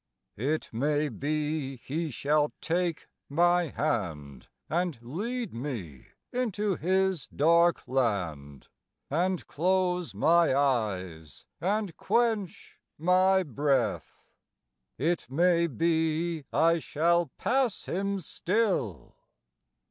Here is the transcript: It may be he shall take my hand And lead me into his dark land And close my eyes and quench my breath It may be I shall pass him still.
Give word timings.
It 0.37 0.67
may 0.73 1.09
be 1.09 1.75
he 1.77 2.09
shall 2.09 2.53
take 2.59 3.05
my 3.29 3.67
hand 3.67 4.47
And 4.67 4.97
lead 4.99 5.53
me 5.53 6.07
into 6.33 6.75
his 6.75 7.27
dark 7.27 7.87
land 7.87 8.67
And 9.11 9.45
close 9.45 10.15
my 10.15 10.55
eyes 10.55 11.45
and 11.59 11.95
quench 11.97 12.79
my 12.97 13.43
breath 13.43 14.33
It 14.97 15.27
may 15.29 15.67
be 15.67 16.45
I 16.51 16.79
shall 16.79 17.27
pass 17.37 17.85
him 17.85 18.19
still. 18.21 19.15